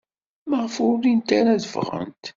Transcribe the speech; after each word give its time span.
Maɣef 0.49 0.75
ur 0.85 0.95
rint 1.03 1.29
ara 1.39 1.49
ad 1.55 1.63
ffɣent? 1.73 2.23